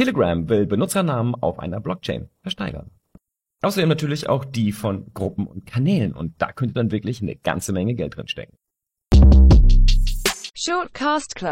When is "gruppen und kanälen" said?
5.12-6.14